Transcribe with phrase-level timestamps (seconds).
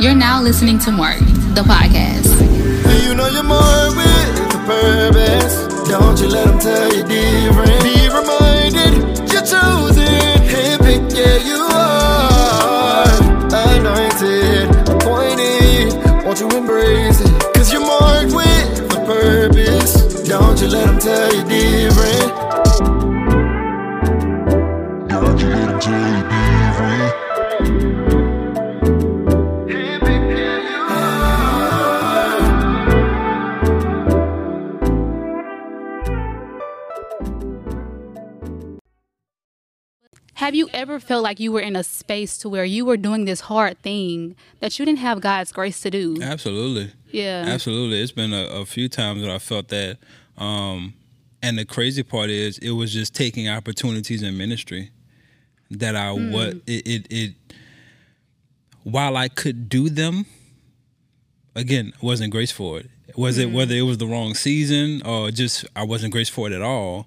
[0.00, 1.24] You're now listening to Marked,
[1.54, 2.28] the podcast.
[3.02, 5.88] You know you're more with the purpose.
[5.88, 7.82] Don't you let them tell you different.
[7.82, 10.04] Be reminded you're chosen.
[11.14, 13.06] Yeah, you are.
[13.54, 15.94] Anointed, appointed.
[16.24, 17.54] Won't you embrace it?
[17.54, 20.22] Cause you're marked with the purpose.
[20.28, 22.28] Don't you let them tell you different.
[25.08, 26.33] Don't you let them tell you different.
[40.44, 43.24] Have you ever felt like you were in a space to where you were doing
[43.24, 46.18] this hard thing that you didn't have God's grace to do?
[46.20, 46.92] Absolutely.
[47.10, 47.44] Yeah.
[47.46, 48.02] Absolutely.
[48.02, 49.96] It's been a, a few times that I felt that.
[50.36, 50.92] Um,
[51.42, 54.90] and the crazy part is it was just taking opportunities in ministry
[55.70, 57.34] that I what it, it it
[58.82, 60.26] while I could do them,
[61.54, 62.90] again, wasn't grace for it.
[63.16, 66.52] Was it whether it was the wrong season or just I wasn't grace for it
[66.52, 67.06] at all?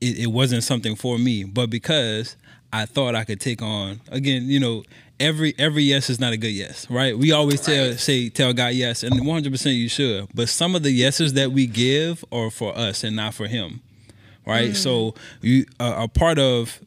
[0.00, 1.44] It, it wasn't something for me.
[1.44, 2.36] But because
[2.72, 4.84] I thought I could take on again, you know,
[5.18, 7.16] every every yes is not a good yes, right?
[7.16, 10.28] We always tell say tell God yes, and one hundred percent you should.
[10.34, 13.82] But some of the yeses that we give are for us and not for Him,
[14.46, 14.70] right?
[14.70, 14.76] Mm.
[14.76, 16.80] So you a a part of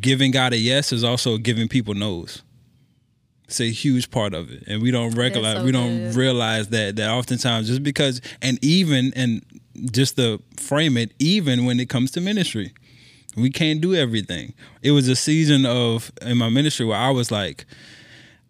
[0.00, 2.42] giving God a yes is also giving people no's.
[3.46, 6.14] It's a huge part of it, and we don't recognize so we don't good.
[6.14, 9.44] realize that that oftentimes just because and even and
[9.90, 12.72] just to frame it, even when it comes to ministry,
[13.36, 14.54] we can't do everything.
[14.82, 17.66] It was a season of in my ministry where I was like,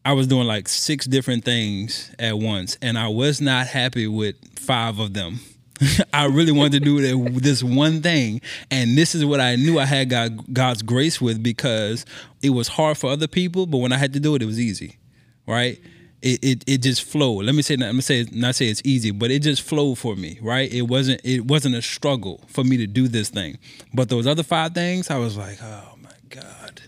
[0.05, 4.37] I was doing like six different things at once, and I was not happy with
[4.59, 5.41] five of them.
[6.13, 9.87] I really wanted to do this one thing, and this is what I knew I
[9.87, 12.05] had God, God's grace with because
[12.43, 14.61] it was hard for other people, but when I had to do it, it was
[14.61, 14.99] easy,
[15.47, 15.81] right?
[16.25, 17.45] It, it, it just flowed.
[17.45, 20.17] Let me say, let me say, not say it's easy, but it just flowed for
[20.17, 20.73] me, right?
[20.73, 23.59] It wasn't it wasn't a struggle for me to do this thing,
[23.93, 26.81] but those other five things, I was like, oh my god,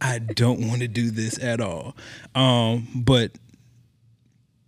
[0.00, 1.96] I don't want to do this at all.
[2.36, 3.32] Um, but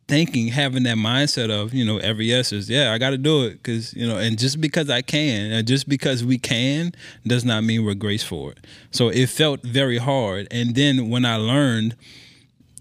[0.09, 3.45] thinking, having that mindset of, you know, every yes is, yeah, I got to do
[3.45, 3.63] it.
[3.63, 6.93] Because, you know, and just because I can, and just because we can,
[7.27, 8.67] does not mean we're grace for it.
[8.91, 10.49] So it felt very hard.
[10.51, 11.97] And then when I learned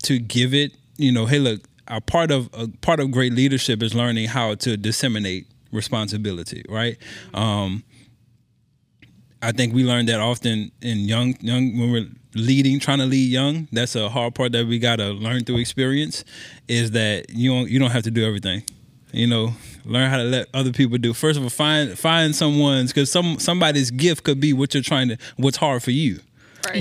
[0.03, 3.83] to give it, you know, hey, look, a part of a part of great leadership
[3.83, 6.97] is learning how to disseminate responsibility, right?
[7.33, 7.83] Um,
[9.41, 13.29] I think we learn that often in young young when we're leading, trying to lead
[13.29, 13.67] young.
[13.71, 16.23] That's a hard part that we gotta learn through experience.
[16.67, 18.63] Is that you don't you don't have to do everything.
[19.11, 19.53] You know,
[19.85, 21.13] learn how to let other people do.
[21.13, 25.09] First of all, find find someone's because some somebody's gift could be what you're trying
[25.09, 26.19] to what's hard for you.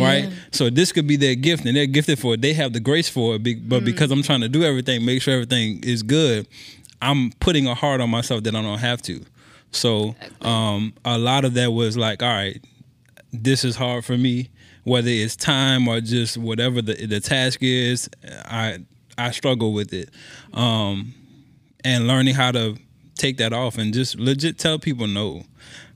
[0.00, 0.32] Right.
[0.53, 2.41] So this could be their gift, and they're gifted for it.
[2.43, 5.22] They have the grace for it, be- but because I'm trying to do everything, make
[5.22, 6.47] sure everything is good,
[7.00, 9.25] I'm putting a heart on myself that I don't have to.
[9.72, 12.62] So um, a lot of that was like, all right,
[13.32, 14.50] this is hard for me,
[14.84, 18.09] whether it's time or just whatever the the task is.
[18.44, 18.78] I
[19.19, 20.10] I struggle with it,
[20.54, 21.15] um,
[21.84, 22.76] and learning how to
[23.16, 25.44] take that off and just legit tell people no.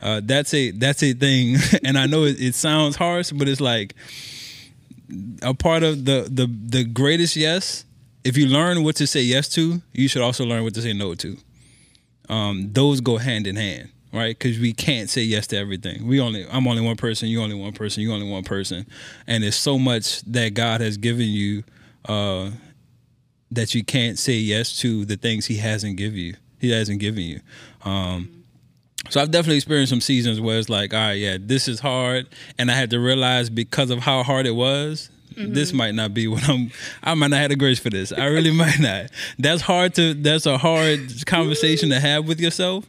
[0.00, 3.60] Uh, that's a that's a thing, and I know it, it sounds harsh, but it's
[3.60, 3.94] like
[5.43, 7.84] a part of the the the greatest yes.
[8.25, 10.93] If you learn what to say yes to, you should also learn what to say
[10.93, 11.37] no to
[12.28, 14.38] um, those go hand in hand, right?
[14.38, 16.06] Because we can't say yes to everything.
[16.06, 17.28] We only, I'm only one person.
[17.28, 18.03] You only one person.
[18.03, 18.87] You only one person,
[19.27, 21.65] and there's so much that God has given you
[22.06, 22.50] uh,
[23.50, 26.34] that you can't say yes to the things He hasn't given you.
[26.59, 27.41] He hasn't given you.
[27.84, 28.36] Um,
[29.09, 32.27] so I've definitely experienced some seasons where it's like, all right, yeah, this is hard,
[32.59, 35.11] and I had to realize because of how hard it was.
[35.37, 35.77] This mm-hmm.
[35.77, 36.71] might not be what I'm.
[37.03, 38.11] I might not have the grace for this.
[38.11, 39.11] I really might not.
[39.39, 40.15] That's hard to.
[40.15, 42.87] That's a hard conversation to have with yourself.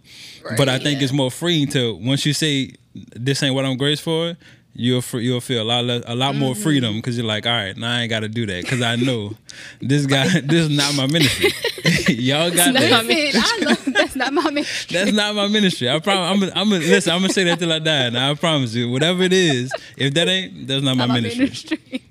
[0.56, 2.72] but I think it's more freeing to once you say
[3.16, 4.38] this ain't what I'm grace for.
[4.80, 6.62] You'll you'll feel a lot less, a lot more mm-hmm.
[6.62, 8.96] freedom because you're like, all right, now I ain't got to do that because I
[8.96, 9.36] know
[9.82, 10.28] this guy.
[10.44, 11.52] this is not my ministry.
[12.14, 12.92] Y'all got That's that.
[12.92, 13.32] not me.
[13.34, 14.94] I know that's not my ministry.
[14.94, 15.90] That's not my ministry.
[15.90, 16.30] I promise.
[16.30, 16.40] I'm.
[16.40, 16.70] Gonna, I'm.
[16.70, 17.12] Listen.
[17.14, 18.12] I'm gonna say that till I die.
[18.12, 18.92] Now I promise you.
[18.92, 21.40] Whatever it is, if that ain't, that's not my, Not my ministry.
[21.46, 22.04] ministry.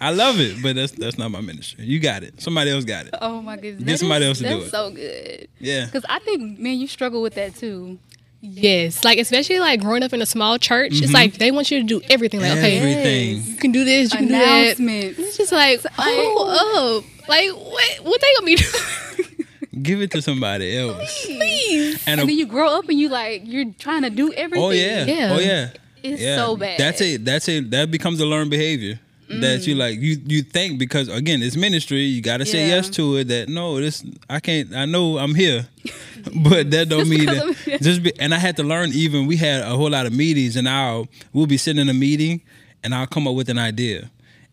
[0.00, 1.84] I love it, but that's that's not my ministry.
[1.84, 2.40] You got it.
[2.40, 3.14] Somebody else got it.
[3.20, 3.84] Oh my goodness.
[3.84, 4.70] Get That somebody is- else to do That's it.
[4.70, 5.48] so good.
[5.60, 5.84] Yeah.
[5.86, 7.98] Because I think, man, you struggle with that too.
[8.40, 11.14] Yes, like especially like growing up in a small church, it's mm-hmm.
[11.14, 12.40] like they want you to do everything.
[12.40, 13.42] Like, okay, Everything.
[13.52, 14.76] you can do this, you can do that.
[14.78, 17.96] It's just like, oh, up, like what?
[18.04, 19.46] What they gonna be doing?
[19.82, 21.24] Give it to somebody else.
[21.24, 21.94] Please.
[22.06, 24.34] And, And a, then you grow up and you like you're trying to do oh,
[24.36, 24.64] everything.
[24.64, 25.04] oh yeah.
[25.04, 25.32] Yeah.
[25.32, 25.70] Oh yeah.
[26.02, 26.36] It's Yeah.
[26.36, 26.78] so bad.
[26.78, 27.24] That's it.
[27.24, 27.70] that's it.
[27.72, 29.00] that becomes a learned behavior.
[29.28, 32.76] That you like you you think because again it's ministry you got to say Yeah.
[32.76, 35.66] yes to it that no this I can't I know I'm here
[36.42, 39.62] but that don't mean that just be, and I had to learn even we had
[39.62, 42.40] a whole lot of meetings and I'll we'll be sitting in a meeting
[42.82, 44.10] and I'll come up with an idea.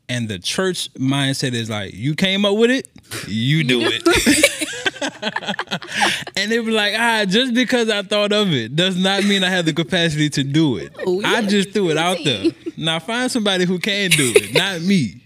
[0.10, 2.88] And the church mindset is like you came up with it
[3.28, 4.04] you do it
[6.36, 9.50] and they be like ah just because I thought of it does not mean I
[9.50, 10.94] have the capacity to do it
[11.26, 11.42] I yeah.
[11.42, 12.46] just threw it out there
[12.78, 15.22] now find somebody who can do it not me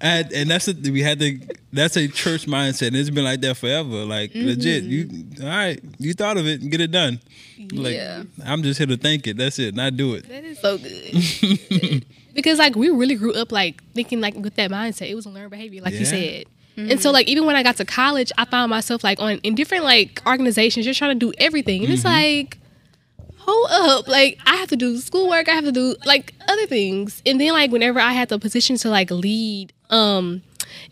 [0.00, 1.38] and, and that's a, we had to
[1.72, 4.46] that's a church mindset and it's been like that forever like Mm-hmm.
[4.48, 5.08] legit you
[5.42, 7.20] all right you thought of it and get it done
[7.72, 8.24] like Yeah.
[8.44, 12.04] I'm just here to think it that's it not do it That is So good.
[12.34, 15.08] because like we really grew up like thinking like with that mindset.
[15.08, 16.00] It was a learned behavior, like Yeah.
[16.00, 16.44] you said.
[16.76, 19.54] And so like even when I got to college, I found myself like on in
[19.54, 21.84] different like organizations just trying to do everything.
[21.84, 22.58] And it's like
[23.36, 24.08] hold up.
[24.08, 27.22] Like I have to do schoolwork, I have to do like other things.
[27.24, 30.42] And then like whenever I had the position to like lead um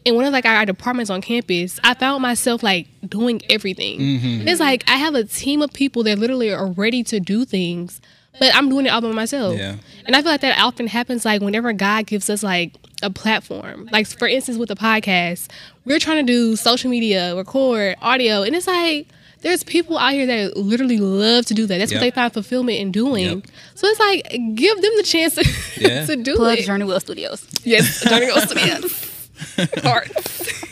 [0.05, 4.01] in one of like our departments on campus, I found myself like doing everything.
[4.41, 7.45] And it's like I have a team of people that literally are ready to do
[7.45, 8.01] things,
[8.39, 9.59] but I'm doing it all by myself.
[9.59, 9.77] Yeah.
[10.07, 13.89] And I feel like that often happens like whenever God gives us like a platform.
[13.93, 15.49] Like for instance with the podcast,
[15.85, 19.09] we're trying to do social media, record, audio, and it's like
[19.41, 21.79] there's people out here that literally love to do that.
[21.79, 22.01] That's Yep.
[22.01, 23.25] what they find fulfillment in doing.
[23.25, 23.47] Yep.
[23.75, 24.23] So it's like
[24.55, 25.45] give them the chance to,
[25.81, 26.07] Yeah.
[26.07, 26.65] to do Plug it.
[26.65, 27.47] Journeywell Studios.
[27.65, 29.29] Yes, Journey Goes Studios.
[29.83, 30.63] Hearts.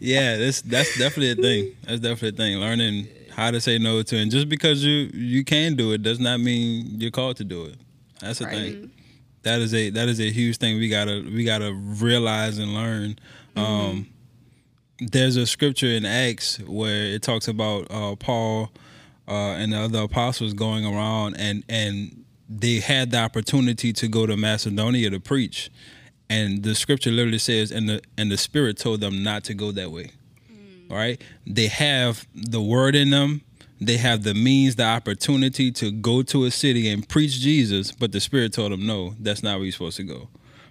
[0.00, 4.02] yeah that's that's definitely a thing that's definitely a thing learning how to say no
[4.02, 7.44] to and just because you you can do it does not mean you're called to
[7.44, 7.74] do it
[8.20, 8.54] that's the Right.
[8.54, 8.86] thing mm-hmm.
[9.42, 13.18] That is a that is a huge thing we gotta we gotta realize and learn.
[13.56, 14.08] Um
[15.00, 18.72] there's a scripture in acts where it talks about uh paul
[19.28, 24.26] uh and the other apostles going around and and they had the opportunity to go
[24.26, 25.70] to macedonia to preach.
[26.30, 29.72] And the scripture literally says and the and the spirit told them not to go
[29.72, 30.12] that way.
[30.90, 31.22] Right?
[31.46, 33.42] They have the word in them
[33.80, 38.12] they have the means the opportunity to go to a city and preach jesus but
[38.12, 40.28] the spirit told them no that's not where you're supposed to go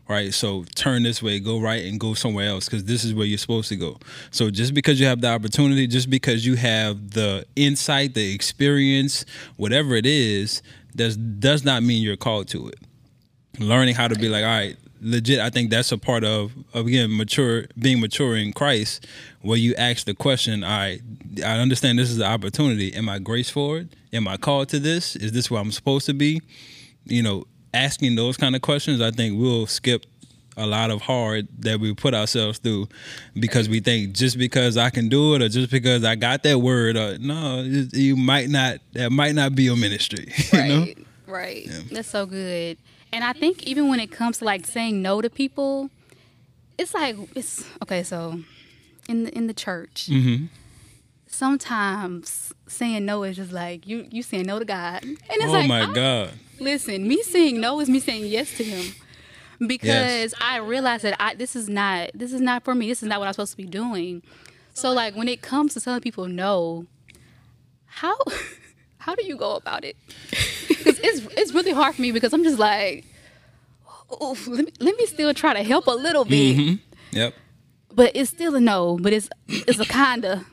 [0.08, 0.34] right?
[0.34, 3.38] So turn this way go right and go somewhere else because this is where you're
[3.38, 3.98] supposed to go.
[4.32, 9.26] So just because you have the opportunity just because you have the insight the experience
[9.58, 10.62] whatever it is
[10.96, 12.80] does does not mean you're called to it.
[13.60, 15.40] Learning how to be like, all right, legit.
[15.40, 19.06] I think that's a part of, of again mature being mature in Christ,
[19.42, 21.02] where you ask the question, all right,
[21.44, 22.94] I understand this is an opportunity.
[22.94, 23.88] Am I grace for it?
[24.14, 25.16] Am I called to this?
[25.16, 26.42] Is this where I'm supposed to be?
[27.06, 30.06] You know, asking those kind of questions, I think we'll skip
[30.58, 32.88] a lot of hard that we put ourselves through
[33.36, 36.58] because we think just because I can do it or just because I got that
[36.60, 40.34] word or no, you might not that might not be your ministry.
[40.54, 40.80] You know?
[40.80, 40.98] Right.
[41.28, 41.70] Right.
[41.92, 42.78] That's so good.
[43.14, 45.90] And I think even when it comes to like saying no to people,
[46.78, 48.04] it's like it's okay.
[48.04, 48.42] So
[49.10, 50.50] in the in the church, Mhm.
[51.28, 55.52] sometimes saying no is just like you you saying no to God, and it's Oh
[55.54, 56.32] like my I- God.
[56.60, 58.94] listen, me saying no is me saying yes to Him
[59.66, 62.88] because I realize that I this is not this is not for me.
[62.90, 64.22] This is not what I'm supposed to be doing.
[64.74, 66.86] So like when it comes to telling people no,
[67.86, 68.16] how
[69.00, 69.96] how do you go about it?
[70.78, 73.06] Because it's it's really hard for me because I'm just like,
[74.10, 76.80] oh, let me, let me still try to help a little bit, Mhm.
[77.12, 77.34] Yep.
[77.94, 78.98] but it's still a no.
[79.02, 80.46] But it's it's a kinda,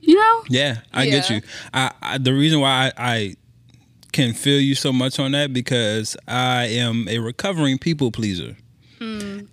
[0.00, 0.44] you know.
[0.48, 1.40] Yeah, I get you.
[1.74, 3.34] I, I the reason why I, I
[4.12, 8.56] can feel you so much on that because I am a recovering people pleaser,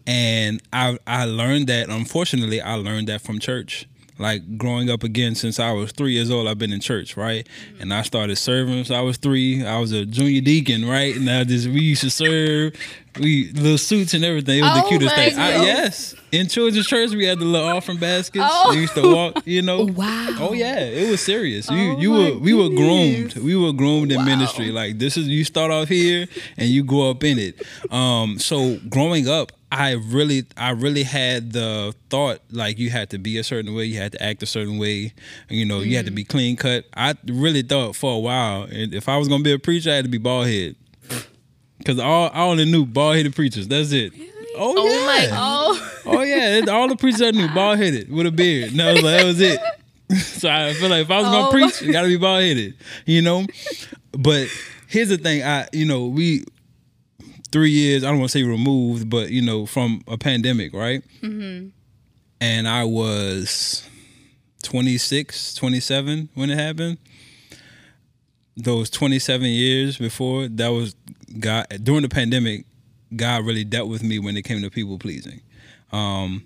[0.07, 1.89] and I I learned that.
[1.89, 3.87] Unfortunately, I learned that from church.
[4.19, 7.47] Like growing up again, since I was three years old, I've been in church, right?
[7.79, 9.65] And I started serving since I was three.
[9.65, 11.15] I was a junior deacon, right?
[11.15, 12.73] And I just we used to serve,
[13.19, 14.59] we little suits and everything.
[14.59, 15.39] It was the Oh cutest thing.
[15.39, 18.45] I, yes, in children's church, we had the little offering baskets.
[18.47, 18.71] Oh.
[18.71, 19.85] We used to walk, you know.
[19.99, 20.27] Wow.
[20.39, 21.69] Oh yeah, it was serious.
[21.69, 23.35] You Oh you were we were groomed.
[23.35, 24.25] We were groomed in Wow.
[24.25, 24.71] ministry.
[24.71, 27.61] Like this is you start off here and you grow up in it.
[27.91, 33.17] Um so growing up, I really I really had the thought like you had to
[33.17, 35.13] be a certain way, you had to act a certain way,
[35.49, 36.85] you know, you had to be clean cut.
[36.95, 39.91] I really thought for a while and if I was going to be a preacher,
[39.91, 40.75] I had to be bald head.
[41.85, 43.67] Cuz all I only knew bald headed preachers.
[43.67, 44.13] That's it.
[44.59, 45.05] Oh, Oh yeah.
[45.05, 48.71] my Oh, Oh yeah, all the preachers I knew bald headed with a beard.
[48.71, 49.59] And that was like that was it.
[50.25, 51.51] so I feel like if I was gonna Oh.
[51.51, 52.75] preach, you gotta be bald headed,
[53.05, 53.45] you know.
[54.11, 54.47] But
[54.87, 56.43] here's the thing, I you know we
[57.51, 61.01] three years I don't want to say removed, but you know from a pandemic, right?
[61.21, 61.69] Mm-hmm.
[62.41, 63.87] And I was
[64.63, 66.97] 26, 27 when it happened.
[68.57, 70.95] Those 27 years before that was
[71.39, 72.65] God during the pandemic.
[73.15, 75.41] God really dealt with me when it came to people pleasing.
[75.91, 76.43] um,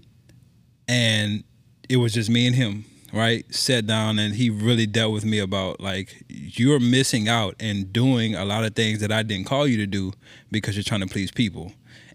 [0.88, 1.44] and
[1.90, 2.86] it was just me and him.
[3.14, 7.94] Right, sat down and he really dealt with me about like you're missing out and
[7.94, 10.14] doing a lot of things that I didn't call you to do
[10.50, 11.74] because you're trying to please people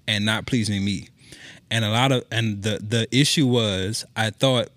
[0.09, 1.09] and not pleasing me.
[1.71, 4.71] And a lot of and the the issue was I thought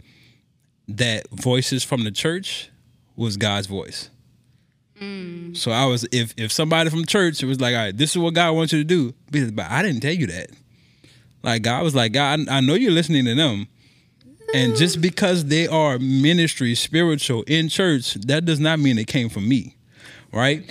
[0.87, 2.69] that voices from the church
[3.15, 4.10] was God's voice.
[5.53, 8.35] So I was if if somebody from church was like, all right, this is what
[8.35, 9.13] God wants you to do,
[9.51, 10.49] but I didn't tell you that.
[11.43, 13.67] Like God was like, God, I know you're listening to them.
[14.53, 19.29] And just because they are ministry, spiritual in church, that does not mean it came
[19.29, 19.75] from me.
[20.31, 20.69] Right?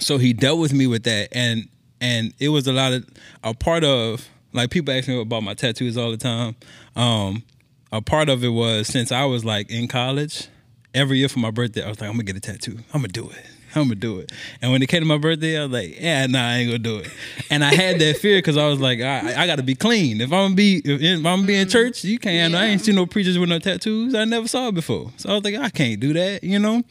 [0.00, 1.68] So he dealt with me with that and
[2.00, 3.06] and it was a lot of
[3.44, 6.56] a part of like people ask me about my tattoos all the time.
[6.96, 7.44] Um
[7.92, 10.48] a part of it was since I was like in college,
[10.96, 12.78] every year for my birthday, I was like, I'm gonna get a tattoo.
[12.92, 13.44] I'm gonna do it.
[13.74, 14.32] I'm gonna do it.
[14.62, 16.78] And when it came to my birthday, I was like, yeah, nah, I ain't gonna
[16.78, 17.10] do it.
[17.50, 20.20] And I had that fear because I was like, I, I gotta be clean.
[20.20, 21.72] If I'm gonna be, if, if I'm gonna be in mm-hmm.
[21.72, 22.54] church, you can't.
[22.54, 24.14] I ain't seen no preachers with no tattoos.
[24.14, 25.12] I never saw it before.
[25.18, 26.82] So I was like, I can't do that, you know.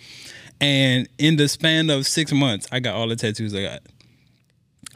[0.61, 3.81] And in the span of six months, I got all the tattoos I got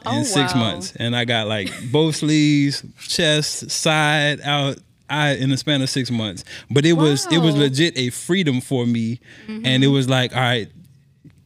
[0.05, 0.61] in Oh, six wow.
[0.61, 4.77] months, and I got like both sleeves, chest, side, out.
[5.09, 8.61] I in the span of six months, but it was it was legit a freedom
[8.61, 9.93] for me, and it mm-hmm.
[9.93, 10.69] was like, all right,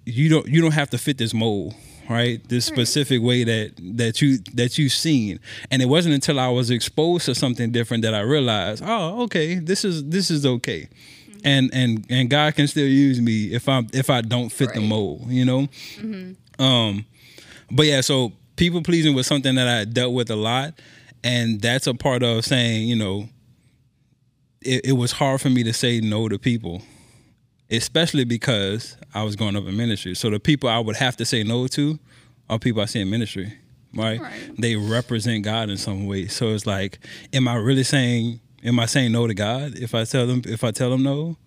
[0.06, 1.74] you don't you don't have to fit this mold,
[2.10, 2.48] right?
[2.50, 5.40] This specific way that that you that you've seen,
[5.72, 9.56] and it wasn't until I was exposed to something different that I realized, oh, okay,
[9.56, 10.90] this is this is okay,
[11.30, 11.40] mm-hmm.
[11.44, 14.82] and and and God can still use me if I'm if I don't fit the
[14.82, 15.68] mold, you know.
[15.98, 16.64] Mm-hmm.
[16.64, 17.06] Um,
[17.72, 20.74] but yeah, so people pleasing was something that I dealt with a lot,
[21.24, 23.30] and that's a part of saying, you know,
[24.66, 26.82] it, it was hard for me to say no to people,
[27.70, 30.16] especially because I was growing up in ministry.
[30.16, 32.00] So the people I would have to say no to
[32.50, 33.54] are people I see in ministry,
[33.94, 34.20] right?
[34.20, 34.34] Right.
[34.58, 36.28] They represent God in some way.
[36.28, 37.00] So it's like,
[37.34, 40.64] am I really saying, am I saying no to God if I tell them if
[40.64, 41.38] I tell them no?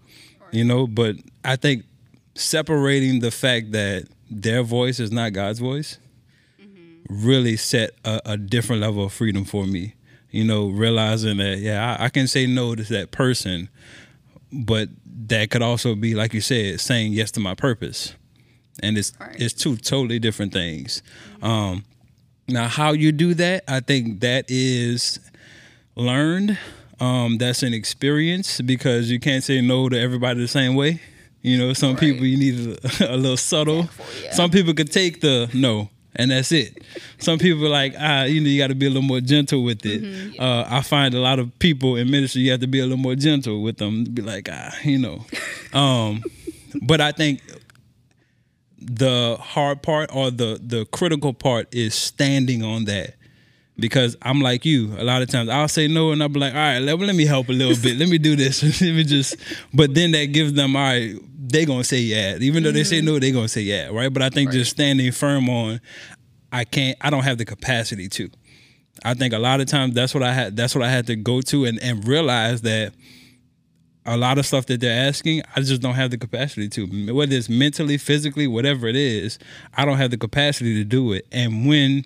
[0.52, 1.84] You know, but I think
[2.34, 5.98] separating the fact that their voice is not God's voice
[6.60, 7.26] mm-hmm.
[7.26, 9.94] really set a, a different level of freedom for me.
[10.36, 13.68] You know, realizing that yeah, I, I can say no to that person,
[14.52, 14.88] but
[15.28, 18.14] that could also be like you said, saying yes to my purpose,
[18.82, 19.34] and it's Right.
[19.40, 21.02] it's two totally different things.
[21.42, 21.84] Um,
[22.48, 25.18] now, how you do that, I think that is
[25.96, 26.58] learned.
[27.00, 31.00] Um, that's an experience because you can't say no to everybody the same way.
[31.42, 32.00] You know, some Right.
[32.00, 33.88] people you need a, a little subtle.
[34.22, 34.32] yeah.
[34.32, 36.82] Some people could take the no, and that's it.
[37.18, 39.62] Some people are like ah, you know, you got to be a little more gentle
[39.62, 40.02] with it.
[40.02, 40.40] Mm-hmm.
[40.40, 42.96] Uh, I find a lot of people in ministry, you have to be a little
[42.96, 44.04] more gentle with them.
[44.04, 45.24] Be like ah, you know.
[45.72, 46.22] Um,
[46.80, 47.42] but I think
[48.78, 53.14] the hard part or the the critical part is standing on that
[53.78, 54.94] because I'm like you.
[54.98, 57.14] A lot of times I'll say no and I'll be like, all right, let, let
[57.14, 57.98] me help a little bit.
[57.98, 58.62] Let me do this.
[58.82, 59.36] let me just.
[59.74, 61.14] But then that gives them, all right,
[61.48, 62.38] they gonna say yeah.
[62.40, 64.12] Even though they say no, they gonna say yeah, right?
[64.12, 65.80] But I think just standing firm on,
[66.52, 66.96] I can't.
[67.00, 68.30] I don't have the capacity to.
[69.04, 70.56] I think a lot of times that's what I had.
[70.56, 72.94] That's what I had to go to and and realize that
[74.06, 77.12] a lot of stuff that they're asking, I just don't have the capacity to.
[77.12, 79.38] Whether it's mentally, physically, whatever it is,
[79.76, 81.26] I don't have the capacity to do it.
[81.32, 82.04] And when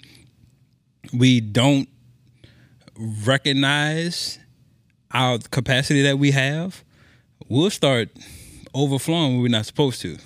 [1.12, 1.88] we don't
[3.26, 4.38] recognize
[5.12, 6.84] our capacity that we have,
[7.48, 8.08] we'll start
[8.74, 10.18] overflowing when we're not supposed to,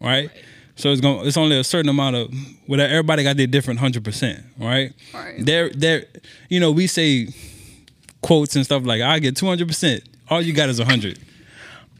[0.00, 0.30] right?
[0.76, 1.26] So it's going.
[1.26, 2.34] It's only a certain amount of.
[2.68, 4.92] Well, everybody got their different hundred percent, right?
[5.14, 5.44] Right.
[5.44, 6.04] There, there.
[6.50, 7.28] You know, we say
[8.20, 11.18] quotes and stuff like, "I get two hundred percent." All you got is hundred.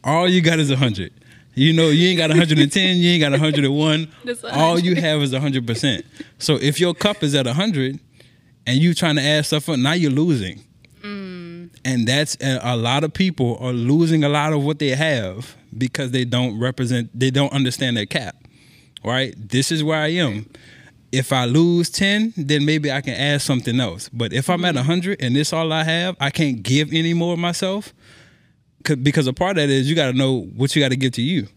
[0.04, 1.12] All you got is hundred.
[1.54, 4.08] You know, you ain't got 110, you ain't got 101.
[4.52, 6.04] All you have is 100%.
[6.38, 7.98] So if your cup is at 100
[8.66, 10.62] and you trying to add stuff up, now you're losing.
[11.02, 11.70] Mm.
[11.84, 15.56] And that's and a lot of people are losing a lot of what they have
[15.76, 18.36] because they don't represent, they don't understand their cap.
[19.04, 19.34] Right?
[19.36, 20.48] This is where I am.
[21.12, 24.08] If I lose 10, then maybe I can add something else.
[24.08, 25.24] But if I'm at 100 mm-hmm.
[25.26, 27.94] and this all I have, I can't give any more of myself.
[28.82, 30.96] 'Cause- Because a part of that is you got to know what you got to
[30.96, 31.48] give to you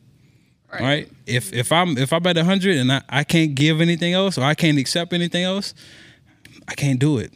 [0.72, 1.10] right?
[1.26, 4.44] If if I'm if I'm at hundred and I, I can't give anything else or
[4.44, 5.74] I can't accept anything else,
[6.70, 7.34] I can't do it.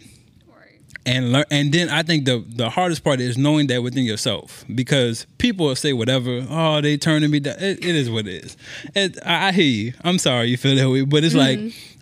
[0.47, 0.79] Right.
[1.05, 4.63] And learn, and then I think the the hardest part is knowing that within yourself
[4.73, 6.45] because people will say whatever.
[6.49, 7.55] Oh, they turning me down.
[7.57, 8.57] It, it is what it is.
[8.95, 9.93] It, I, I hear you.
[10.03, 11.59] I'm sorry you feel that way, but it's like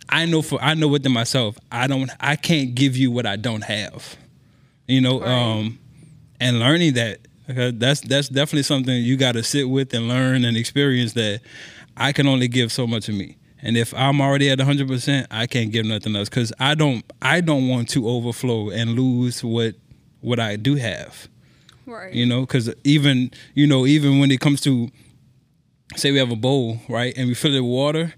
[0.08, 1.58] I know for I know within myself.
[1.70, 2.10] I don't.
[2.20, 4.16] I can't give you what I don't have.
[4.86, 5.20] You know.
[5.20, 5.28] Right.
[5.28, 5.78] Um,
[6.38, 10.56] and learning that that's that's definitely something you got to sit with and learn and
[10.56, 11.40] experience that
[11.96, 13.36] I can only give so much of me.
[13.62, 17.40] And if I'm already at 100%, I can't give nothing else cuz I don't I
[17.40, 19.76] don't want to overflow and lose what
[20.20, 21.28] what I do have.
[21.86, 22.12] Right.
[22.12, 24.90] You know, because even you know even when it comes to
[25.96, 28.14] say we have a bowl right and we fill it with water,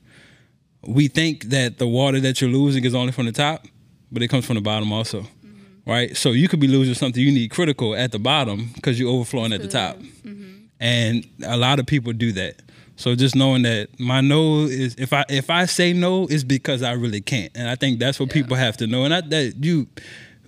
[0.87, 3.67] we think that the water that you're losing is only from the top,
[4.13, 5.23] but it comes from the bottom also.
[5.23, 5.91] Mm-hmm.
[5.91, 9.11] Right, so you could be losing something you need critical at the bottom because you're
[9.11, 10.67] overflowing at the top, mm-hmm.
[10.81, 12.63] and a lot of people do that.
[12.97, 16.83] So just knowing that my no is if I if I say no is because
[16.83, 19.55] I really can't, and I think that's what people have to know, and I, that
[19.61, 19.89] you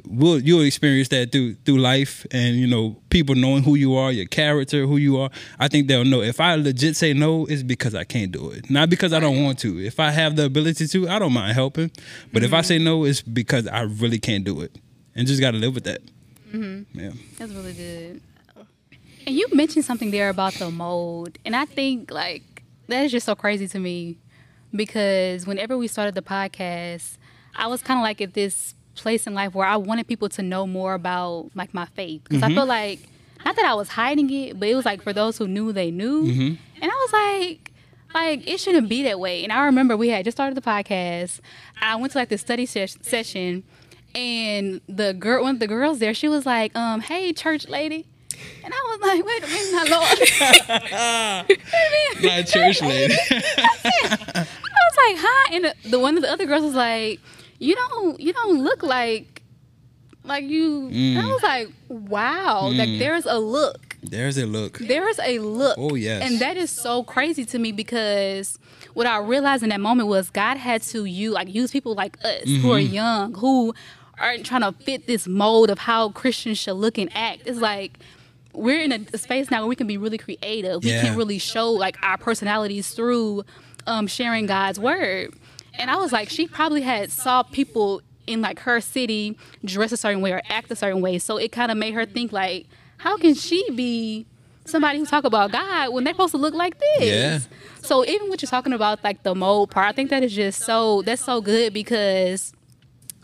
[0.09, 4.13] will you'll experience that through through life, and you know people knowing who you are,
[4.13, 5.31] your character, who you are.
[5.59, 8.71] I think they'll know if I legit say no, it's because I can't do it,
[8.71, 9.85] not because I don't want to.
[9.85, 11.91] If I have the ability to, I don't mind helping,
[12.33, 14.79] but if I say no, it's because I really can't do it,
[15.15, 16.01] and just got to live with that.
[16.53, 16.99] Mm-hmm.
[16.99, 17.11] Yeah.
[17.39, 18.23] That's really good.
[19.27, 23.27] And you mentioned something there about the mold, and I think like that is just
[23.27, 24.19] so crazy to me
[24.75, 27.17] because whenever we started the podcast,
[27.57, 30.43] I was kind of like at this place in life where I wanted people to
[30.43, 33.01] know more about like my faith because I feel like
[33.45, 35.91] not that I was hiding it, but it was like for those who knew, they
[35.91, 37.73] knew, and I was like.
[38.15, 39.43] Like it shouldn't be that way.
[39.45, 41.41] And I remember we had just started the podcast.
[41.83, 43.63] I went to like the study ses- session,
[44.15, 48.07] and the girl, one of the girls there, she was like, um, "Hey, church lady,"
[48.65, 50.19] and I was like, "Wait a minute, my lord."
[52.23, 53.15] Not a church lady.
[53.31, 57.21] I was like, "Hi," and the, the one of the other girls was like,
[57.59, 59.43] "You don't, you don't look like,
[60.25, 61.33] like you." And I mm.
[61.33, 62.99] was like, "Wow, like mm.
[62.99, 64.79] there's a look, There's a look.
[64.79, 66.23] there's a look." Oh, yes.
[66.23, 68.59] and that is so crazy to me because
[68.95, 72.17] what I realized in that moment was God had to use like use people like
[72.25, 72.95] us who are mm-hmm.
[72.95, 73.75] young who
[74.19, 77.43] aren't trying to fit this mold of how Christians should look and act.
[77.45, 77.99] It's like
[78.57, 80.83] we're in a, space now where we can be really creative.
[80.85, 81.03] We Yeah.
[81.03, 83.45] can really show like our personalities through
[83.87, 85.35] um, sharing God's word.
[85.79, 89.97] And I was like, she probably had saw people in like her city dress a
[89.97, 91.19] certain way or act a certain way.
[91.19, 92.67] So it kind of made her think like,
[92.99, 94.27] how can she be
[94.65, 97.03] somebody who talk about God when they're supposed to look like this?
[97.05, 97.39] Yeah.
[97.83, 100.63] So even what you're talking about, like the mold part, I think that is just
[100.65, 102.53] so that's so good because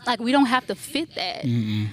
[0.05, 1.45] like we don't have to fit that.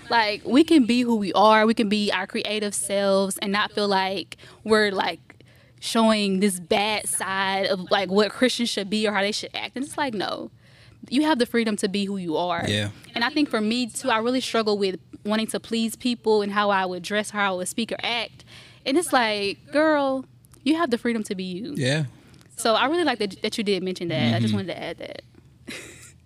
[0.09, 3.73] Like we can be who we are, we can be our creative selves and not
[3.73, 5.44] feel like we're like
[5.81, 9.77] showing this bad side of like what Christians should be or how they should act.
[9.77, 10.51] And it's like no.
[11.09, 12.62] You have the freedom to be who you are.
[12.68, 12.90] Yeah.
[13.14, 16.53] And I think for me too, I really struggle with wanting to please people and
[16.53, 18.44] how I would dress, how I would speak or act.
[18.85, 20.27] And it's like, girl,
[20.62, 21.75] you have the freedom to be you.
[21.75, 22.05] Yeah.
[22.57, 24.35] So I really like that, that you did mention that.
[24.35, 24.57] I just mm-hmm.
[24.57, 25.23] wanted to add that.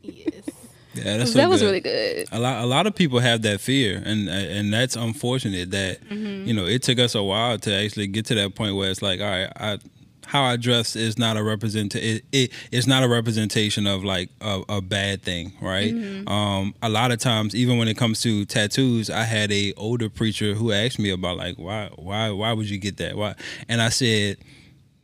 [0.03, 0.51] Yes.
[0.95, 2.29] Yeah, that's so that was really good.
[2.33, 6.47] a lot a lot of people have that fear and and that's unfortunate that Mm-hmm.
[6.49, 9.03] you know it took us a while to actually get to that point where it's
[9.03, 9.79] like all right I
[10.27, 14.31] how I dress is not a represent it, it it's not a representation of like
[14.41, 16.29] a, a bad thing right Mm-hmm.
[16.29, 20.09] um a lot of times even when it comes to tattoos I had a older
[20.09, 23.35] preacher who asked me about like why why why would you get that why
[23.69, 24.39] and I said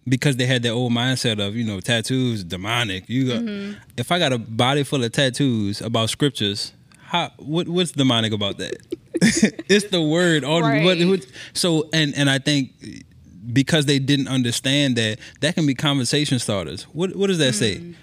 [0.08, 3.08] because they had that old mindset of you know tattoos demonic.
[3.08, 3.78] You got Mm-hmm.
[3.96, 8.58] if I got a body full of tattoos about scriptures, how what what's demonic about
[8.58, 8.76] that?
[9.68, 10.44] it's the word.
[10.44, 11.06] All what, Right.
[11.08, 12.72] what, so and and I think
[13.52, 16.84] because they didn't understand that that can be conversation starters.
[16.92, 17.76] What what does that say?
[17.76, 17.94] Mm.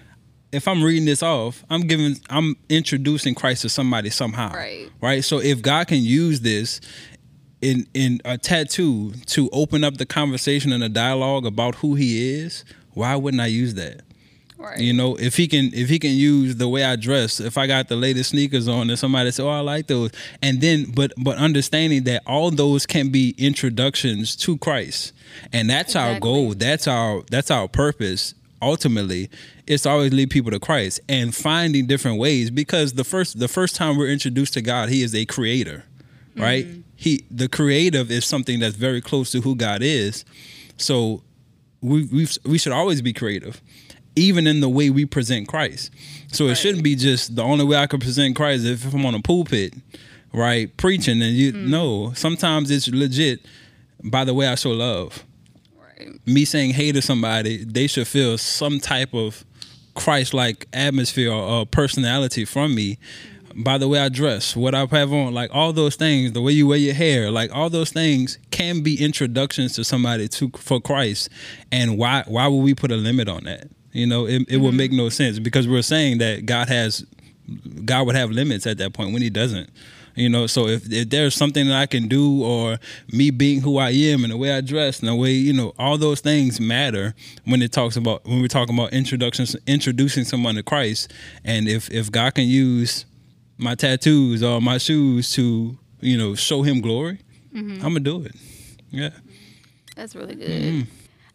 [0.52, 4.54] If I'm reading this off, I'm giving I'm introducing Christ to somebody somehow.
[4.54, 4.90] Right.
[5.02, 5.24] Right.
[5.24, 6.80] So if God can use this
[7.62, 12.32] in in a tattoo to open up the conversation and a dialogue about who he
[12.34, 14.02] is, why wouldn't I use that?
[14.58, 14.80] Right.
[14.80, 17.68] You know, if he can if he can use the way I dress, if I
[17.68, 21.14] got the latest sneakers on and somebody say, Oh, I like those and then but
[21.18, 25.14] but understanding that all those can be introductions to Christ.
[25.54, 26.56] And that's our goal.
[26.56, 28.34] That's our that's our purpose.
[28.60, 29.30] Ultimately,
[29.68, 33.48] it's to always lead people to Christ and finding different ways because the first the
[33.48, 35.84] first time we're introduced to God, He is a creator.
[36.36, 36.66] Right?
[36.66, 36.82] Mm-hmm.
[36.98, 40.26] He the creative is something that's very close to who God is.
[40.78, 41.22] So
[41.82, 43.62] we we we should always be creative,
[44.16, 45.92] even in the way we present Christ.
[46.32, 49.06] So it shouldn't be just the only way I can present Christ is if I'm
[49.06, 49.76] on a pulpit,
[50.34, 51.22] right, preaching.
[51.22, 51.70] And you hmm.
[51.70, 53.46] no, sometimes it's legit
[54.04, 55.24] by the way I show love.
[55.80, 56.20] right.
[56.26, 59.46] Me saying hey to somebody, they should feel some type of
[59.96, 62.98] Christ-like atmosphere or, or personality from me.
[63.58, 66.52] By the way I dress, what I have on, like all those things, the way
[66.52, 70.80] you wear your hair, like all those things can be introductions to somebody to for
[70.80, 71.30] Christ.
[71.72, 73.70] And why why would we put a limit on that?
[73.94, 74.78] You know, it, it would mm-hmm.
[74.78, 77.04] make no sense because we're saying that God has
[77.84, 79.70] God would have limits at that point when he doesn't.
[80.18, 82.80] You know, so if, if there's something that I can do or
[83.14, 85.74] me being who I am and the way I dress and the way, you know,
[85.78, 87.14] all those things matter
[87.46, 91.14] when it talks about when we're talking about introductions introducing someone to Christ.
[91.44, 93.06] And if if God can use
[93.58, 97.20] my tattoos or my shoes to you know, show him glory,
[97.54, 97.74] Mm-hmm.
[97.84, 98.36] I'm gonna do it.
[98.92, 99.10] Yeah.
[99.96, 100.86] That's really good.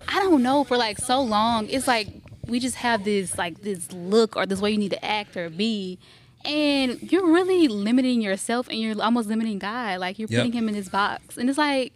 [0.06, 0.62] I don't know.
[0.62, 2.08] For like so long, it's like
[2.46, 5.50] we just have this like this look or this way you need to act or
[5.50, 5.98] be,
[6.44, 9.98] and you're really limiting yourself and you're almost limiting God.
[9.98, 10.38] Like you're Yep.
[10.40, 11.92] putting him in this box, and it's like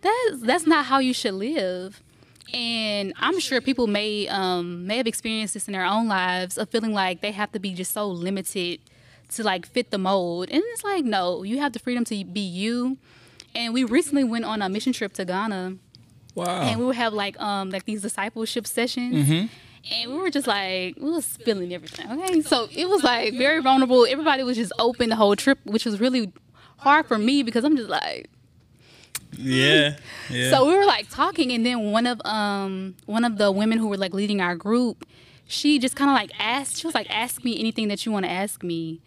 [0.00, 2.02] that's that's not how you should live.
[2.52, 6.68] And I'm sure people may um, may have experienced this in their own lives of
[6.70, 8.80] feeling like they have to be just so limited
[9.32, 10.48] to like fit the mold.
[10.50, 12.98] And it's like no, you have the freedom to be you.
[13.54, 15.76] And we recently went on a mission trip to Ghana
[16.36, 16.62] Wow.
[16.62, 19.46] and we would have like um like these discipleship sessions Mm-hmm.
[19.92, 23.60] and we were just like we was spilling everything okay so it was like very
[23.60, 26.32] vulnerable everybody was just open the whole trip which was really
[26.78, 28.30] hard for me because i'm just like
[29.36, 29.96] yeah.
[30.30, 30.50] Yeah.
[30.50, 33.88] so we were like talking and then one of um one of the women who
[33.88, 35.04] were like leading our group
[35.48, 38.24] she just kind of like asked she was like ask me anything that you want
[38.24, 39.00] to ask me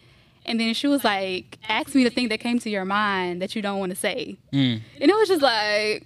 [0.46, 3.54] and then she was like ask me the thing that came to your mind that
[3.56, 4.80] you don't want to say Mm.
[5.00, 6.04] and it was just like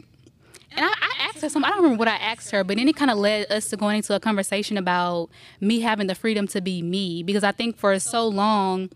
[0.70, 1.64] and I, I asked her something.
[1.66, 3.76] I don't remember what I asked her, but then it kind of led us to
[3.76, 5.30] going into a conversation about
[5.62, 7.22] me having the freedom to be me.
[7.22, 8.90] Because I think for so long,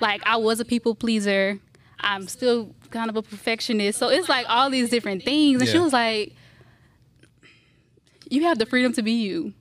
[0.00, 1.58] like I was a people pleaser.
[1.98, 3.98] I'm still kind of a perfectionist.
[3.98, 5.60] So it's like all these different things.
[5.60, 6.32] And she was like,
[8.30, 9.52] You have the freedom to be you.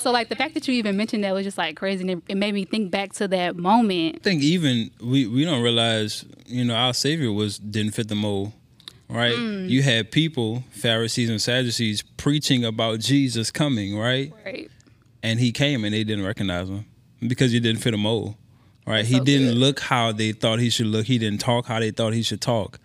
[0.00, 2.02] So like the fact that you even mentioned that was just like crazy.
[2.02, 4.16] And it, it made me think back to that moment.
[4.16, 8.14] I think even we we don't realize, you know, our Savior was didn't fit the
[8.14, 8.52] mold,
[9.08, 9.34] right?
[9.34, 9.68] Mm.
[9.68, 14.32] You had people, Pharisees and Sadducees, preaching about Jesus coming, right?
[14.44, 14.70] Right.
[15.22, 16.86] And he came and they didn't recognize him
[17.26, 18.36] because he didn't fit a mold,
[18.86, 19.04] right?
[19.04, 19.58] he so didn't good.
[19.58, 21.04] look how they thought he should look.
[21.06, 22.78] He didn't talk how they thought he should talk,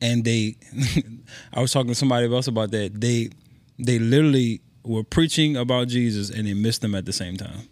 [0.00, 0.56] and they.
[1.52, 3.00] I was talking to somebody else about that.
[3.00, 3.30] They
[3.78, 7.68] they literally were preaching about Jesus and they missed him at the same time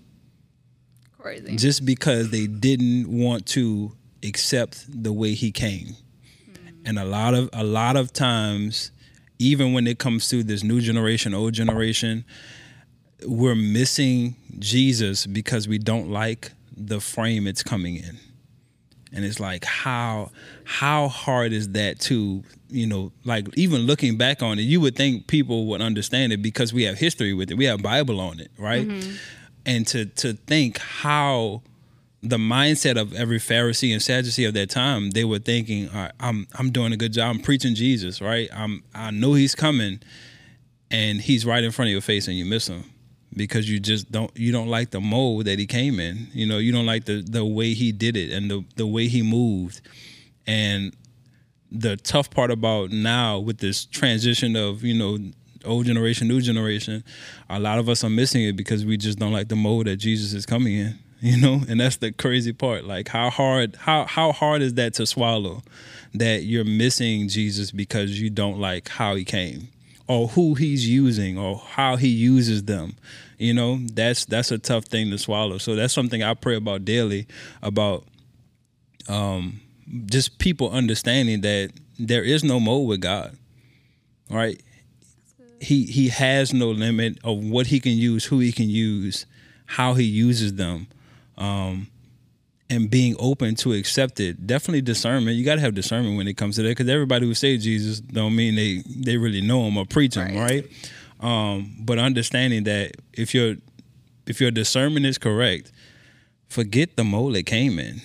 [1.18, 1.56] Crazy.
[1.56, 5.88] just because they didn't want to accept the way he came.
[5.88, 6.68] Hmm.
[6.84, 8.92] And a lot of a lot of times
[9.40, 12.24] even when it comes to this new generation, old generation,
[13.26, 18.18] we're missing Jesus because we don't like the frame it's coming in.
[19.12, 20.30] And it's like how
[20.64, 24.96] how hard is that to, you know, like even looking back on it, you would
[24.96, 27.56] think people would understand it because we have history with it.
[27.56, 28.86] We have Bible on it, right?
[28.86, 29.16] Mm-hmm.
[29.66, 31.62] And to to think how
[32.22, 36.46] the mindset of every Pharisee and Sadducee of that time, they were thinking, right, I'm
[36.58, 37.34] I'm doing a good job.
[37.34, 38.48] I'm preaching Jesus, right?
[38.54, 40.00] I'm I know he's coming
[40.90, 42.84] and he's right in front of your face and you miss him
[43.34, 46.28] because you just don't you don't like the mold that he came in.
[46.32, 49.08] You know, you don't like the the way he did it and the the way
[49.08, 49.80] he moved.
[50.46, 50.94] And
[51.70, 55.18] the tough part about now with this transition of, you know,
[55.64, 57.04] old generation, new generation,
[57.48, 59.96] a lot of us are missing it because we just don't like the mode that
[59.96, 60.98] Jesus is coming in.
[61.22, 62.84] You know, and that's the crazy part.
[62.86, 65.62] Like how hard how how hard is that to swallow
[66.14, 69.68] that you're missing Jesus because you don't like how he came
[70.08, 72.96] or who he's using or how he uses them.
[73.36, 75.58] You know, that's that's a tough thing to swallow.
[75.58, 77.26] So that's something I pray about daily
[77.62, 78.04] about
[79.08, 79.60] um
[80.06, 83.36] just people understanding that there is no mold with God.
[84.28, 84.60] Right?
[85.60, 89.26] He he has no limit of what he can use, who he can use,
[89.66, 90.86] how he uses them.
[91.36, 91.88] Um
[92.70, 94.46] and being open to accept it.
[94.46, 95.36] Definitely discernment.
[95.36, 98.00] You got to have discernment when it comes to that because everybody who say Jesus
[98.00, 100.64] don't mean they they really know him or preach him, right?
[101.18, 103.56] Um, but understanding that if your
[104.26, 105.72] if your discernment is correct,
[106.48, 108.00] forget the mold it came in,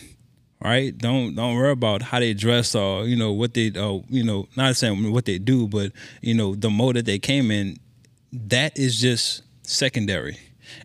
[0.66, 0.98] right?
[0.98, 4.48] Don't don't worry about how they dress or you know what they uh, you know
[4.56, 7.78] not saying what they do, but you know the mode that they came in.
[8.34, 10.38] That is just secondary.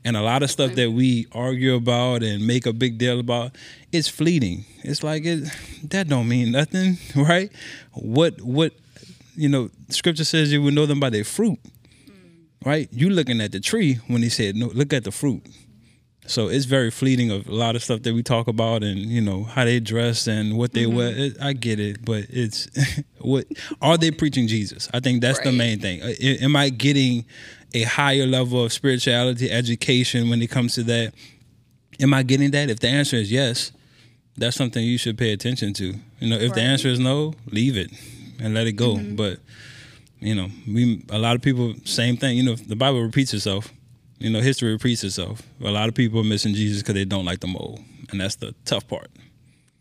[0.05, 3.57] And a lot of stuff that we argue about and make a big deal about,
[3.93, 4.67] it's fleeting.
[4.85, 5.49] It's like it
[5.85, 7.51] that don't mean nothing, right?
[7.93, 8.73] What what
[9.41, 11.59] you know, scripture says you will know them by their fruit.
[12.65, 12.91] Right?
[12.93, 15.43] You looking at the tree when he said, No, look at the fruit.
[16.31, 19.21] So it's very fleeting of a lot of stuff that we talk about and, you
[19.21, 21.11] know, how they dress and what they wear.
[21.11, 21.21] Mm-hmm.
[21.23, 22.69] It, I get it, but it's
[23.19, 23.47] what
[23.83, 24.89] are they preaching Jesus?
[24.95, 26.01] I think that's the main thing.
[26.01, 27.25] Am I getting
[27.75, 31.15] a higher level of spirituality, education when it comes to that?
[31.99, 32.71] Am I getting that?
[32.71, 33.73] If the answer is yes,
[34.37, 35.95] that's something you should pay attention to.
[36.21, 37.91] You know, if the answer is no, leave it
[38.39, 38.95] and let it go.
[38.95, 39.17] Mm-hmm.
[39.17, 39.41] But
[40.21, 42.37] you know, we a lot of people same thing.
[42.37, 43.73] You know, the Bible repeats itself.
[44.21, 45.43] You know, history repeats itself.
[45.63, 47.81] A lot of people are missing Jesus because they don't like the mold,
[48.11, 49.09] and that's the tough part.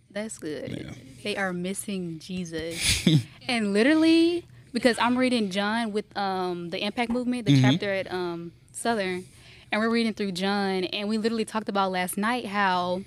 [0.10, 0.69] That's good.
[0.69, 0.91] Yeah.
[1.23, 3.06] They are missing Jesus.
[3.47, 8.54] and literally, because I'm reading John with um, the Impact Movement, the chapter at um,
[8.71, 9.25] Southern,
[9.71, 13.02] and we're reading through John, and we literally talked about last night how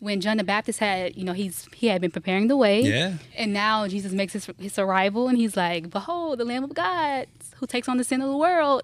[0.00, 2.80] when John the Baptist had, you know, he's he had been preparing the way.
[2.80, 3.18] Yeah.
[3.36, 7.28] And now Jesus makes his his arrival and he's like, Behold, the Lamb of God
[7.56, 8.82] who takes on the sin of the world.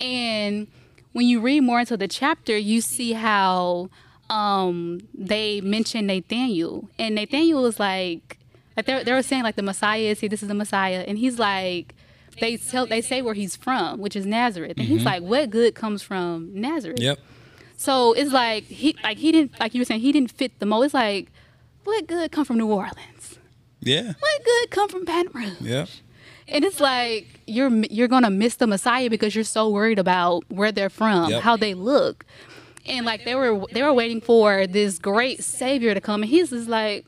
[0.00, 0.66] And
[1.16, 3.88] when you read more into the chapter, you see how
[4.28, 6.90] um they mention Nathaniel.
[6.98, 8.38] And Nathaniel was like
[8.76, 11.04] like they they were saying like the Messiah is here, this is the Messiah.
[11.08, 11.94] And he's like
[12.38, 14.74] they tell they say where he's from, which is Nazareth.
[14.76, 17.00] And he's like, What good comes from Nazareth?
[17.00, 17.18] Yep.
[17.78, 20.66] So it's like he like he didn't like you were saying he didn't fit the
[20.66, 20.84] mold.
[20.84, 21.32] It's like
[21.84, 23.38] what good come from New Orleans?
[23.80, 24.12] Yeah.
[24.18, 25.60] What good come from Baton Rouge?
[25.62, 25.88] Yep.
[26.48, 30.72] And it's like you're you're gonna miss the Messiah because you're so worried about where
[30.72, 31.42] they're from, Yep.
[31.42, 32.24] how they look,
[32.86, 36.50] and like they were they were waiting for this great Savior to come, and he's
[36.50, 37.06] just like,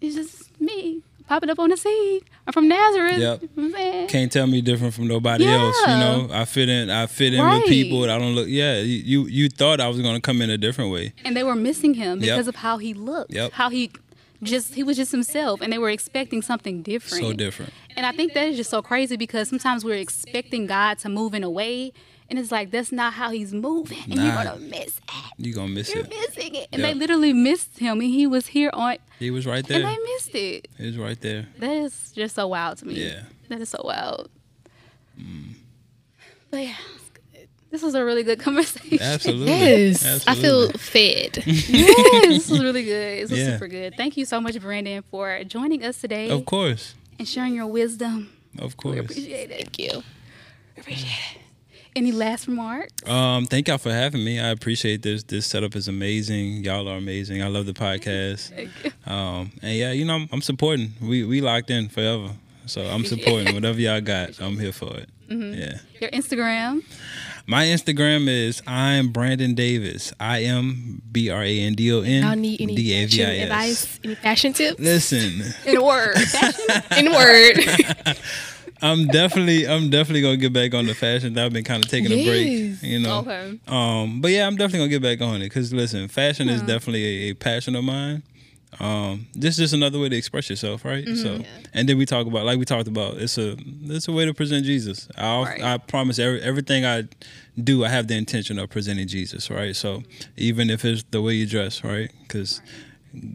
[0.00, 2.20] it's just me popping up on the scene.
[2.46, 3.18] I'm from Nazareth.
[3.18, 3.42] Yep.
[3.42, 4.08] You know what I'm saying?
[4.08, 5.60] Can't tell me different from nobody Yeah.
[5.60, 5.76] else.
[5.82, 6.90] You know, I fit in.
[6.90, 7.58] I fit in Right.
[7.58, 8.02] with people.
[8.04, 8.48] I don't look.
[8.48, 11.12] Yeah, you you, thought I was gonna come in a different way.
[11.24, 12.22] and they were missing him Yep.
[12.36, 13.52] because of how he looked, Yep.
[13.52, 13.90] how he
[14.42, 17.24] just he was just himself, and they were expecting something different.
[17.24, 17.72] So different.
[17.96, 21.34] And I think that is just so crazy because sometimes we're expecting God to move
[21.34, 21.92] in a way,
[22.28, 25.02] and it's like that's not how He's moving, and you're gonna miss it.
[25.38, 26.10] You're gonna miss You're it.
[26.10, 26.88] missing it, and Yeah.
[26.88, 29.80] they literally missed him, and he was here on, He was right there.
[29.80, 30.68] and they missed it.
[30.78, 31.46] He was right there.
[31.58, 32.94] That is just so wild to me.
[32.94, 33.22] Yeah.
[33.48, 34.30] that is so wild.
[35.20, 35.54] Mm.
[36.50, 36.74] But yeah,
[37.70, 38.98] this was a really good conversation.
[39.00, 39.46] Absolutely.
[39.52, 41.42] Yes, I feel fed.
[41.46, 41.66] yes,
[42.26, 43.24] this was really good.
[43.24, 43.52] This was Yeah.
[43.54, 43.96] super good.
[43.96, 46.94] Thank you so much, Brandon, for joining us today Of course.
[47.18, 48.30] and sharing your wisdom.
[48.58, 48.94] Of course.
[48.94, 49.10] We course.
[49.12, 49.56] appreciate it.
[49.56, 50.02] Thank you.
[50.76, 51.40] Appreciate it.
[51.96, 52.92] Any last remarks?
[53.08, 54.38] Um, thank y'all for having me.
[54.38, 55.24] I appreciate this.
[55.24, 56.62] This setup is amazing.
[56.64, 57.42] Y'all are amazing.
[57.42, 58.50] I love the podcast.
[58.54, 59.12] Thank you.
[59.12, 60.92] Um, and yeah, you know, I'm, I'm supporting.
[61.02, 62.30] We we locked in forever.
[62.66, 64.40] So I'm supporting whatever y'all got.
[64.40, 65.08] I'm here for it.
[65.28, 65.60] Mm-hmm.
[65.60, 65.78] Yeah.
[66.00, 66.84] Your Instagram.
[67.50, 70.12] My Instagram is I'm Brandon Davis.
[70.20, 73.18] I am B R A N D O N Y'all need any D A V
[73.18, 74.78] fashion advice, any fashion tips?
[74.78, 76.16] Listen, In word.
[76.96, 78.16] In word.
[78.82, 81.36] I'm definitely I'm definitely gonna get back on the fashion.
[81.36, 83.18] I've been kind of taking a break, you know.
[83.18, 83.58] okay.
[83.66, 87.30] Um, but yeah, I'm definitely gonna get back on it because listen, fashion is definitely
[87.30, 88.22] a, a passion of mine.
[88.78, 91.06] Um, this is another way to express yourself, right?
[91.16, 91.42] So,
[91.74, 93.14] and then we talk about like we talked about.
[93.16, 95.08] It's a it's a way to present Jesus.
[95.16, 95.62] I Right.
[95.62, 97.04] I promise every, everything I
[97.62, 99.74] do, I have the intention of presenting Jesus, right?
[99.74, 100.02] So
[100.36, 102.10] even if it's the way you dress, right?
[102.22, 102.60] Because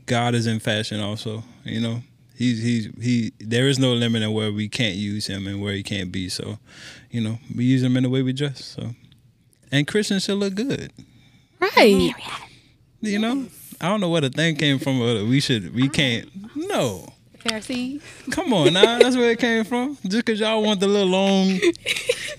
[0.05, 2.01] God is in fashion also, you know.
[2.37, 3.31] He's he's he.
[3.39, 6.27] There is no limit in where we can't use him and where he can't be.
[6.27, 6.59] So,
[7.09, 8.63] you know, we use him in the way we dress.
[8.65, 8.89] So,
[9.71, 10.91] and Christians should look good.
[11.61, 12.13] right.
[12.99, 13.45] You know,
[13.81, 14.99] I don't know where the thing came from.
[14.99, 16.29] But we should, we can't.
[16.55, 17.07] No,
[17.39, 18.01] Pharisee.
[18.31, 18.99] come on now.
[18.99, 19.97] That's where it came from.
[20.03, 21.59] Just because y'all want the little long.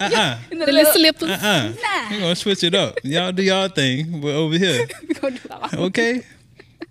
[0.00, 1.30] Uh uh In The little slippers.
[1.30, 2.06] Uh uh.
[2.10, 2.98] We gonna switch it up.
[3.02, 4.20] Y'all do y'all thing.
[4.20, 6.22] We're over here, We gonna do our- okay.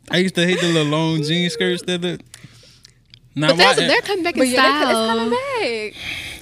[0.09, 2.21] I used to hate the little long jean skirts that look.
[3.35, 5.93] Now, But that's, why- they're coming back But in yeah, it's coming back.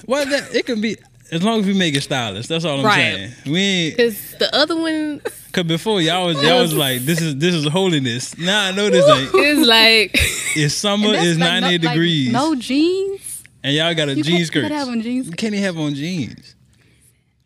[0.06, 0.96] Well, that, it can be
[1.30, 2.46] as long as we make it stylish.
[2.46, 2.94] That's all I'm Right.
[2.96, 3.32] saying.
[3.46, 5.20] We ain't Because the other one
[5.52, 8.36] cause before y'all was y'all was like this is this is holiness.
[8.38, 9.34] Now I know this ain't.
[9.34, 10.10] is like,
[10.56, 11.08] It's summer.
[11.14, 13.42] It's like 98 no, like, degrees, no jeans.
[13.62, 14.62] and y'all got a You jean can't- skirt.
[14.64, 15.26] You gotta have on jeans.
[15.26, 16.54] You can't even have on jeans.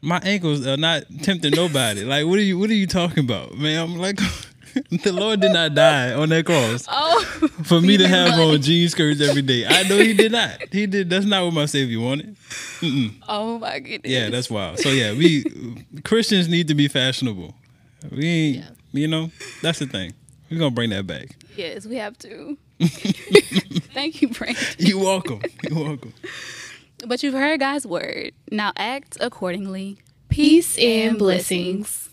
[0.01, 2.05] My ankles are not tempting nobody.
[2.05, 3.81] Like what are you what are you talking about, man?
[3.83, 4.19] I'm like
[5.05, 7.23] the Lord did not die on that cross Oh,
[7.65, 8.55] for me to have money.
[8.55, 9.67] on jean skirts every day.
[9.67, 10.63] I know he did not.
[10.73, 11.11] He did.
[11.11, 12.37] That's not what my savior wanted.
[13.29, 14.11] oh my goodness.
[14.13, 14.79] Yeah, that's wild.
[14.79, 15.45] So yeah, we
[16.05, 17.55] Christians need to be fashionable.
[18.11, 19.31] We ain't, you know,
[19.63, 20.15] that's the thing.
[20.51, 21.37] We're gonna bring that back.
[21.57, 22.57] yes, we have to.
[23.93, 24.63] Thank you, Brandon.
[24.79, 25.41] You're welcome.
[25.69, 26.15] You're welcome.
[27.07, 28.33] But you've heard God's word.
[28.51, 29.99] Now act accordingly.
[30.29, 32.08] peace and blessings.